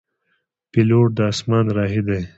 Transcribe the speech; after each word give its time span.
پیلوټ 0.71 1.07
د 1.17 1.19
اسمان 1.31 1.65
راهی 1.77 2.01
دی. 2.07 2.21